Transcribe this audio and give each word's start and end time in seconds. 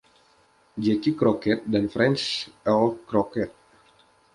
“Jacky” 0.85 1.13
Crockett, 1.21 1.61
dan 1.67 1.87
Frances 1.89 2.49
Earl 2.65 2.95
Crockett. 3.07 3.53